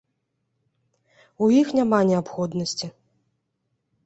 [1.47, 2.87] У іх няма неабходнасці.